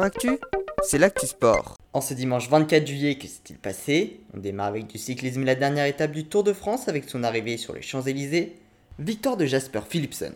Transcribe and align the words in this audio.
Actu, 0.00 0.38
c'est 0.82 0.96
l'actu 0.96 1.26
sport. 1.26 1.76
En 1.92 2.00
ce 2.00 2.14
dimanche 2.14 2.48
24 2.48 2.86
juillet, 2.86 3.16
que 3.16 3.26
s'est-il 3.26 3.58
passé? 3.58 4.20
On 4.32 4.38
démarre 4.38 4.68
avec 4.68 4.86
du 4.86 4.96
cyclisme 4.96 5.44
la 5.44 5.54
dernière 5.54 5.84
étape 5.84 6.12
du 6.12 6.24
Tour 6.24 6.44
de 6.44 6.54
France 6.54 6.88
avec 6.88 7.10
son 7.10 7.22
arrivée 7.22 7.58
sur 7.58 7.74
les 7.74 7.82
Champs-Élysées. 7.82 8.56
Victoire 8.98 9.36
de 9.36 9.44
Jasper 9.44 9.80
Philipsen. 9.86 10.32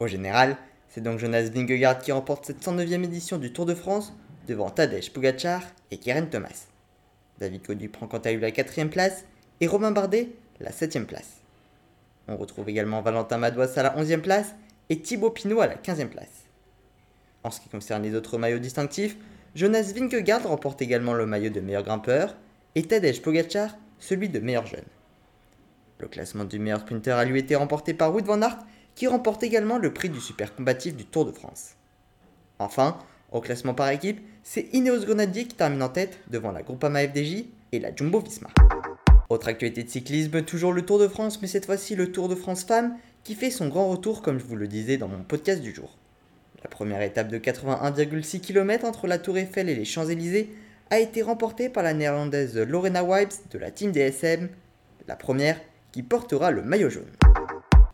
Au 0.00 0.08
général, 0.08 0.56
c'est 0.88 1.00
donc 1.00 1.20
Jonas 1.20 1.48
Vingegaard 1.50 2.00
qui 2.00 2.10
remporte 2.10 2.46
cette 2.46 2.64
109e 2.64 3.04
édition 3.04 3.38
du 3.38 3.52
Tour 3.52 3.66
de 3.66 3.74
France 3.74 4.12
devant 4.48 4.70
Tadej 4.70 5.12
Pogacar 5.12 5.62
et 5.92 5.98
Keren 5.98 6.28
Thomas. 6.28 6.66
David 7.38 7.64
Gaudu 7.64 7.88
prend 7.88 8.08
quant 8.08 8.18
à 8.18 8.32
lui 8.32 8.40
la 8.40 8.50
4 8.50 8.88
place 8.88 9.24
et 9.60 9.68
Romain 9.68 9.92
Bardet 9.92 10.30
la 10.58 10.72
7 10.72 11.06
place. 11.06 11.36
On 12.26 12.36
retrouve 12.36 12.68
également 12.68 13.00
Valentin 13.00 13.38
Madouas 13.38 13.72
à 13.76 13.82
la 13.84 13.96
11e 13.96 14.22
place 14.22 14.56
et 14.90 15.00
Thibaut 15.00 15.30
Pinot 15.30 15.60
à 15.60 15.68
la 15.68 15.76
15e 15.76 16.08
place. 16.08 16.47
En 17.48 17.50
ce 17.50 17.62
qui 17.62 17.70
concerne 17.70 18.02
les 18.02 18.14
autres 18.14 18.36
maillots 18.36 18.58
distinctifs, 18.58 19.16
Jonas 19.54 19.94
Vingegaard 19.94 20.46
remporte 20.46 20.82
également 20.82 21.14
le 21.14 21.24
maillot 21.24 21.48
de 21.48 21.60
meilleur 21.60 21.82
grimpeur 21.82 22.36
et 22.74 22.82
Tadej 22.82 23.22
Pogacar 23.22 23.70
celui 23.98 24.28
de 24.28 24.38
meilleur 24.38 24.66
jeune. 24.66 24.84
Le 25.98 26.08
classement 26.08 26.44
du 26.44 26.58
meilleur 26.58 26.80
sprinter 26.80 27.12
a 27.16 27.24
lui 27.24 27.38
été 27.38 27.56
remporté 27.56 27.94
par 27.94 28.12
Wout 28.12 28.22
van 28.22 28.42
Aert 28.42 28.58
qui 28.94 29.06
remporte 29.06 29.44
également 29.44 29.78
le 29.78 29.94
prix 29.94 30.10
du 30.10 30.20
super 30.20 30.54
combatif 30.54 30.94
du 30.94 31.06
Tour 31.06 31.24
de 31.24 31.32
France. 31.32 31.70
Enfin, 32.58 32.98
au 33.32 33.40
classement 33.40 33.72
par 33.72 33.88
équipe, 33.88 34.20
c'est 34.42 34.68
Ineos 34.74 35.06
Grenadier 35.06 35.46
qui 35.46 35.56
termine 35.56 35.82
en 35.82 35.88
tête 35.88 36.18
devant 36.28 36.52
la 36.52 36.60
Groupama 36.60 37.08
FDJ 37.08 37.46
et 37.72 37.80
la 37.80 37.96
Jumbo 37.96 38.20
Visma. 38.20 38.50
Autre 39.30 39.48
actualité 39.48 39.84
de 39.84 39.88
cyclisme, 39.88 40.42
toujours 40.42 40.74
le 40.74 40.82
Tour 40.82 40.98
de 40.98 41.08
France, 41.08 41.40
mais 41.40 41.48
cette 41.48 41.64
fois-ci 41.64 41.96
le 41.96 42.12
Tour 42.12 42.28
de 42.28 42.34
France 42.34 42.64
Femmes 42.64 42.98
qui 43.24 43.34
fait 43.34 43.50
son 43.50 43.68
grand 43.68 43.88
retour 43.88 44.20
comme 44.20 44.38
je 44.38 44.44
vous 44.44 44.56
le 44.56 44.68
disais 44.68 44.98
dans 44.98 45.08
mon 45.08 45.22
podcast 45.22 45.62
du 45.62 45.74
jour. 45.74 45.96
La 46.62 46.68
première 46.68 47.02
étape 47.02 47.28
de 47.28 47.38
81,6 47.38 48.40
km 48.40 48.84
entre 48.84 49.06
la 49.06 49.18
Tour 49.18 49.38
Eiffel 49.38 49.68
et 49.68 49.76
les 49.76 49.84
Champs-Élysées 49.84 50.50
a 50.90 50.98
été 50.98 51.22
remportée 51.22 51.68
par 51.68 51.84
la 51.84 51.94
néerlandaise 51.94 52.58
Lorena 52.58 53.04
Wipes 53.04 53.48
de 53.50 53.58
la 53.58 53.70
team 53.70 53.92
DSM, 53.92 54.48
la 55.06 55.14
première 55.14 55.60
qui 55.92 56.02
portera 56.02 56.50
le 56.50 56.62
maillot 56.62 56.90
jaune. 56.90 57.12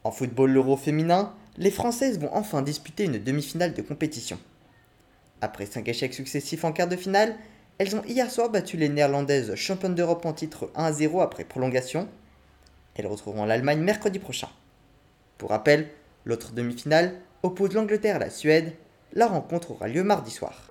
En 0.02 0.10
football 0.10 0.50
l'Euro 0.50 0.78
féminin, 0.78 1.34
les 1.58 1.70
Françaises 1.70 2.18
vont 2.18 2.30
enfin 2.32 2.62
disputer 2.62 3.04
une 3.04 3.18
demi-finale 3.18 3.74
de 3.74 3.82
compétition. 3.82 4.38
Après 5.42 5.66
5 5.66 5.86
échecs 5.88 6.14
successifs 6.14 6.64
en 6.64 6.72
quart 6.72 6.88
de 6.88 6.96
finale, 6.96 7.36
elles 7.76 7.94
ont 7.96 8.04
hier 8.04 8.30
soir 8.30 8.48
battu 8.48 8.78
les 8.78 8.88
Néerlandaises 8.88 9.54
championnes 9.56 9.94
d'Europe 9.94 10.24
en 10.24 10.32
titre 10.32 10.70
1-0 10.74 11.22
après 11.22 11.44
prolongation. 11.44 12.08
Elles 12.94 13.06
retrouveront 13.06 13.44
l'Allemagne 13.44 13.80
mercredi 13.80 14.18
prochain. 14.18 14.48
Pour 15.36 15.50
rappel, 15.50 15.88
l'autre 16.24 16.52
demi-finale 16.52 17.14
oppose 17.44 17.74
l'Angleterre 17.74 18.16
à 18.16 18.20
la 18.20 18.30
Suède. 18.30 18.72
La 19.12 19.26
rencontre 19.26 19.72
aura 19.72 19.86
lieu 19.86 20.02
mardi 20.02 20.30
soir. 20.30 20.66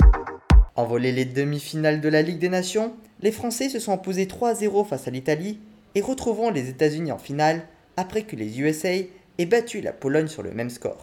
En 0.76 0.86
volet 0.86 1.12
les 1.12 1.24
demi-finales 1.24 2.02
de 2.02 2.10
la 2.10 2.24
Ligue 2.24 2.40
des 2.40 2.50
Nations, 2.50 2.94
les 3.22 3.32
Français 3.32 3.70
se 3.70 3.80
sont 3.80 3.94
imposés 3.94 4.26
3-0 4.26 4.86
face 4.88 5.08
à 5.08 5.12
l'Italie 5.12 5.60
et 5.94 6.02
retrouveront 6.02 6.50
les 6.50 6.70
États-Unis 6.70 7.12
en 7.12 7.20
finale 7.20 7.62
après 7.96 8.24
que 8.24 8.36
les 8.36 8.60
USA 8.60 8.90
aient 8.90 9.46
battu 9.46 9.82
la 9.82 9.94
Pologne 9.94 10.28
sur 10.28 10.42
le 10.42 10.52
même 10.52 10.72
score. 10.72 11.02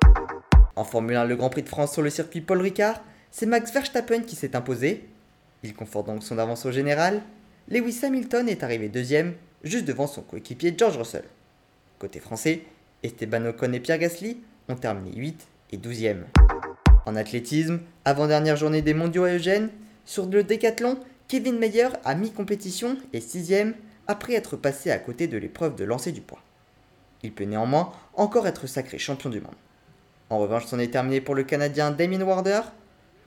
En 0.74 0.82
Formule 0.82 1.16
1, 1.16 1.24
le 1.24 1.36
Grand 1.36 1.50
Prix 1.50 1.62
de 1.62 1.68
France 1.68 1.92
sur 1.92 2.02
le 2.02 2.10
circuit 2.10 2.41
Paul 2.41 2.60
Ricard, 2.60 3.00
c'est 3.30 3.46
Max 3.46 3.72
Verstappen 3.72 4.22
qui 4.22 4.34
s'est 4.34 4.56
imposé. 4.56 5.04
Il 5.62 5.72
conforte 5.74 6.08
donc 6.08 6.24
son 6.24 6.38
avance 6.38 6.66
au 6.66 6.72
général. 6.72 7.22
Lewis 7.68 8.00
Hamilton 8.02 8.48
est 8.48 8.64
arrivé 8.64 8.88
deuxième, 8.88 9.34
juste 9.62 9.84
devant 9.84 10.08
son 10.08 10.22
coéquipier 10.22 10.74
George 10.76 10.96
Russell. 10.96 11.24
Côté 12.00 12.18
français, 12.18 12.62
Esteban 13.04 13.46
Ocon 13.46 13.72
et 13.72 13.78
Pierre 13.80 13.98
Gasly 13.98 14.38
ont 14.68 14.74
terminé 14.74 15.16
8 15.16 15.46
et 15.70 15.78
12e. 15.78 16.24
En 17.06 17.16
athlétisme, 17.16 17.80
avant-dernière 18.04 18.56
journée 18.56 18.82
des 18.82 18.94
mondiaux 18.94 19.24
à 19.24 19.34
Eugène, 19.34 19.70
sur 20.04 20.26
le 20.26 20.44
décathlon, 20.44 20.98
Kevin 21.28 21.58
Meyer 21.58 21.88
a 22.04 22.14
mis 22.14 22.32
compétition 22.32 22.96
et 23.12 23.20
6e 23.20 23.74
après 24.06 24.34
être 24.34 24.56
passé 24.56 24.91
à 24.91 24.98
côté 24.98 25.28
de 25.28 25.38
l'épreuve 25.38 25.76
de 25.76 25.84
lancer 25.84 26.12
du 26.12 26.20
poids. 26.20 26.42
Il 27.22 27.32
peut 27.32 27.44
néanmoins 27.44 27.92
encore 28.14 28.47
être 28.47 28.66
sacré 28.66 28.98
champion 28.98 29.30
du 29.30 29.41
monde. 29.41 29.54
En 30.30 30.38
revanche, 30.38 30.66
c'en 30.66 30.78
est 30.78 30.92
terminé 30.92 31.20
pour 31.20 31.34
le 31.34 31.44
Canadien 31.44 31.91
Damien 31.91 32.22
Warder, 32.22 32.62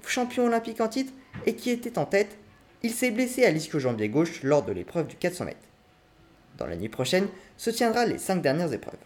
champion 0.06 0.46
olympique 0.46 0.82
en 0.82 0.88
titre 0.88 1.14
et 1.46 1.56
qui 1.56 1.70
était 1.70 1.98
en 1.98 2.06
tête. 2.06 2.38
Il 2.82 2.92
s'est 2.92 3.12
blessé 3.12 3.46
à 3.46 3.52
l'ischio-jambier 3.52 4.10
gauche 4.10 4.44
lors 4.44 4.64
de 4.64 4.74
l'épreuve 4.74 5.08
du 5.08 5.16
400 5.16 5.46
mètres. 5.46 5.58
Dans 6.58 6.68
la 6.68 6.76
nuit 6.76 6.90
prochaine 6.90 7.28
se 7.58 7.70
tiendra 7.70 8.06
les 8.06 8.18
5 8.18 8.42
dernières 8.42 8.74
épreuves. 8.74 9.00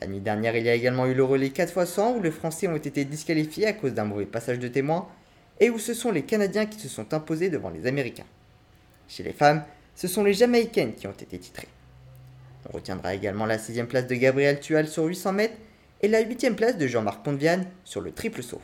La 0.00 0.06
nuit 0.06 0.20
dernière, 0.20 0.56
il 0.56 0.64
y 0.64 0.68
a 0.68 0.74
également 0.74 1.06
eu 1.06 1.14
le 1.14 1.24
relais 1.24 1.50
4 1.50 1.82
x 1.82 1.90
100 1.90 2.16
où 2.16 2.22
les 2.22 2.30
Français 2.30 2.68
ont 2.68 2.76
été 2.76 3.04
disqualifiés 3.04 3.66
à 3.66 3.72
cause 3.72 3.92
d'un 3.92 4.04
mauvais 4.04 4.26
passage 4.26 4.58
de 4.58 4.68
témoin 4.68 5.08
et 5.58 5.68
où 5.68 5.78
ce 5.78 5.94
sont 5.94 6.10
les 6.10 6.22
Canadiens 6.22 6.66
qui 6.66 6.78
se 6.78 6.88
sont 6.88 7.12
imposés 7.12 7.50
devant 7.50 7.70
les 7.70 7.86
Américains. 7.86 8.24
Chez 9.08 9.22
les 9.22 9.32
femmes, 9.32 9.64
ce 9.94 10.08
sont 10.08 10.24
les 10.24 10.32
Jamaïcaines 10.32 10.94
qui 10.94 11.06
ont 11.06 11.12
été 11.12 11.38
titrées. 11.38 11.68
On 12.68 12.76
retiendra 12.76 13.14
également 13.14 13.46
la 13.46 13.58
6 13.58 13.82
place 13.84 14.06
de 14.06 14.14
Gabriel 14.14 14.60
Tual 14.60 14.88
sur 14.88 15.04
800 15.04 15.32
mètres 15.32 15.56
et 16.00 16.08
la 16.08 16.20
8 16.20 16.56
place 16.56 16.78
de 16.78 16.86
Jean-Marc 16.86 17.22
Pontviane 17.24 17.66
sur 17.84 18.00
le 18.00 18.12
triple 18.12 18.42
saut. 18.42 18.62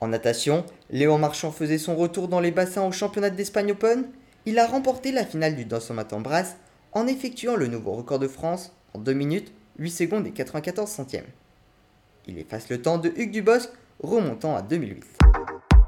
En 0.00 0.08
natation, 0.08 0.64
Léon 0.90 1.18
Marchand 1.18 1.50
faisait 1.50 1.78
son 1.78 1.96
retour 1.96 2.28
dans 2.28 2.40
les 2.40 2.50
bassins 2.50 2.86
au 2.86 2.92
championnat 2.92 3.30
d'Espagne 3.30 3.72
Open. 3.72 4.08
Il 4.44 4.58
a 4.58 4.66
remporté 4.66 5.10
la 5.10 5.24
finale 5.24 5.56
du 5.56 5.64
danse 5.64 5.90
en 5.90 6.20
brasse 6.20 6.56
en 6.92 7.06
effectuant 7.06 7.56
le 7.56 7.66
nouveau 7.66 7.92
record 7.92 8.18
de 8.18 8.28
France 8.28 8.72
en 8.94 8.98
2 8.98 9.12
minutes 9.12 9.52
8 9.78 9.90
secondes 9.90 10.26
et 10.26 10.32
94 10.32 10.88
centièmes. 10.88 11.26
Il 12.26 12.38
efface 12.38 12.68
le 12.70 12.80
temps 12.80 12.98
de 12.98 13.12
Hugues 13.16 13.30
Dubosc, 13.30 13.70
remontant 14.02 14.56
à 14.56 14.62
2008. 14.62 15.04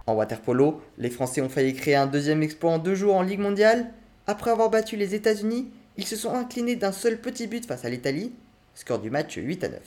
En 0.06 0.14
waterpolo, 0.14 0.80
les 0.98 1.10
Français 1.10 1.40
ont 1.40 1.48
failli 1.48 1.74
créer 1.74 1.96
un 1.96 2.06
deuxième 2.06 2.42
exploit 2.42 2.72
en 2.72 2.78
deux 2.78 2.94
jours 2.94 3.14
en 3.14 3.22
Ligue 3.22 3.40
mondiale. 3.40 3.92
Après 4.26 4.50
avoir 4.50 4.70
battu 4.70 4.96
les 4.96 5.14
États-Unis, 5.14 5.68
ils 5.96 6.06
se 6.06 6.16
sont 6.16 6.34
inclinés 6.34 6.76
d'un 6.76 6.92
seul 6.92 7.20
petit 7.20 7.46
but 7.46 7.66
face 7.66 7.84
à 7.84 7.90
l'Italie, 7.90 8.32
score 8.74 9.00
du 9.00 9.10
match 9.10 9.36
8 9.36 9.64
à 9.64 9.68
9. 9.68 9.80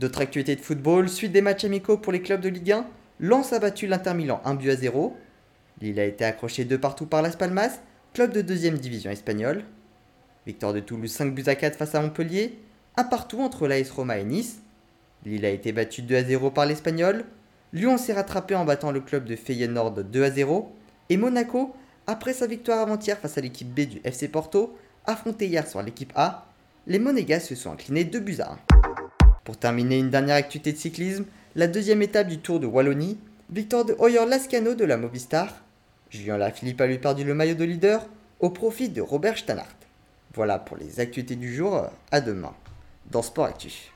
D'autres 0.00 0.20
actualités 0.20 0.56
de 0.56 0.60
football, 0.60 1.08
suite 1.08 1.32
des 1.32 1.42
matchs 1.42 1.64
amicaux 1.64 1.98
pour 1.98 2.12
les 2.12 2.22
clubs 2.22 2.40
de 2.40 2.48
Ligue 2.48 2.72
1, 2.72 2.86
Lens 3.20 3.52
a 3.52 3.58
battu 3.58 3.86
l'Inter 3.86 4.14
Milan 4.14 4.40
1 4.44 4.54
but 4.54 4.70
à 4.70 4.76
0. 4.76 5.16
Lille 5.80 6.00
a 6.00 6.04
été 6.04 6.24
accroché 6.24 6.64
de 6.64 6.76
partout 6.76 7.06
par 7.06 7.22
Las 7.22 7.36
Palmas, 7.36 7.80
club 8.14 8.32
de 8.32 8.42
deuxième 8.42 8.78
division 8.78 9.10
espagnole. 9.10 9.64
Victoire 10.46 10.72
de 10.72 10.80
Toulouse 10.80 11.10
5 11.10 11.34
buts 11.34 11.44
à 11.46 11.56
4 11.56 11.76
face 11.76 11.94
à 11.94 12.00
Montpellier 12.00 12.58
un 12.98 13.04
partout 13.04 13.40
entre 13.42 13.68
l'AS 13.68 13.90
Roma 13.92 14.18
et 14.18 14.24
Nice. 14.24 14.58
Lille 15.24 15.46
a 15.46 15.50
été 15.50 15.70
battu 15.70 16.02
2 16.02 16.16
à 16.16 16.24
0 16.24 16.50
par 16.50 16.66
l'Espagnol. 16.66 17.24
Lyon 17.72 17.96
s'est 17.96 18.12
rattrapé 18.12 18.56
en 18.56 18.64
battant 18.64 18.90
le 18.90 19.00
club 19.00 19.24
de 19.24 19.36
Feyenoord 19.36 20.02
2 20.02 20.24
à 20.24 20.30
0. 20.32 20.74
Et 21.08 21.16
Monaco, 21.16 21.76
après 22.08 22.32
sa 22.32 22.48
victoire 22.48 22.80
avant-hier 22.80 23.16
face 23.16 23.38
à 23.38 23.40
l'équipe 23.40 23.72
B 23.72 23.82
du 23.82 24.00
FC 24.02 24.26
Porto, 24.26 24.76
affronté 25.06 25.46
hier 25.46 25.64
soir 25.68 25.84
l'équipe 25.84 26.12
A, 26.16 26.46
les 26.88 26.98
Monégas 26.98 27.38
se 27.38 27.54
sont 27.54 27.70
inclinés 27.70 28.02
2 28.02 28.18
buts 28.18 28.38
à 28.40 28.54
1. 28.54 28.58
Pour 29.44 29.56
terminer 29.56 29.98
une 29.98 30.10
dernière 30.10 30.34
activité 30.34 30.72
de 30.72 30.78
cyclisme, 30.78 31.24
la 31.54 31.68
deuxième 31.68 32.02
étape 32.02 32.26
du 32.26 32.38
Tour 32.38 32.58
de 32.58 32.66
Wallonie, 32.66 33.16
victoire 33.48 33.84
de 33.84 33.94
Hoyer 34.00 34.26
Lascano 34.26 34.74
de 34.74 34.84
la 34.84 34.96
Movistar. 34.96 35.62
Julien 36.10 36.36
Lafilippe 36.36 36.80
a 36.80 36.88
lui 36.88 36.98
perdu 36.98 37.22
le 37.22 37.34
maillot 37.34 37.54
de 37.54 37.64
leader 37.64 38.04
au 38.40 38.50
profit 38.50 38.88
de 38.88 39.00
Robert 39.00 39.38
Stannart. 39.38 39.76
Voilà 40.34 40.58
pour 40.58 40.76
les 40.76 40.98
activités 40.98 41.36
du 41.36 41.54
jour, 41.54 41.86
à 42.10 42.20
demain 42.20 42.54
dans 43.10 43.22
Sport 43.22 43.46
Actif. 43.46 43.92